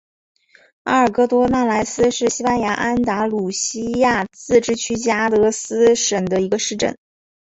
[0.81, 6.97] 阿尔戈多纳莱斯是西班牙安达卢西亚自治区加的斯省的一个市镇。